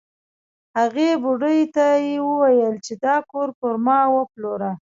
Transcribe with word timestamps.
هغې 0.77 1.09
بوډۍ 1.21 1.61
ته 1.75 1.85
یې 2.05 2.15
وویل 2.29 2.75
چې 2.85 2.93
دا 3.05 3.15
کور 3.31 3.49
پر 3.59 3.73
ما 3.85 3.99
وپلوره. 4.15 4.71